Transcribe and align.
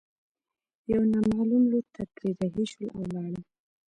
يوه 0.91 1.05
نامعلوم 1.11 1.63
لور 1.71 1.85
ته 1.95 2.03
ترې 2.13 2.29
رهي 2.39 2.65
شول 2.71 2.87
او 2.97 3.01
ولاړل. 3.05 3.35